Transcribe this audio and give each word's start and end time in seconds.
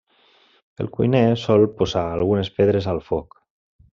El 0.85 0.89
cuiner 0.95 1.21
sol 1.41 1.67
posar 1.81 2.05
algunes 2.15 2.51
pedres 2.57 2.91
al 2.95 3.05
foc. 3.11 3.41